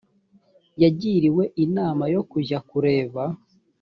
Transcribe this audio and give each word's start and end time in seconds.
yagiriwe 0.83 1.43
inama 1.65 2.03
yo 2.13 2.21
kujya 2.31 2.57
kureba 2.69 3.23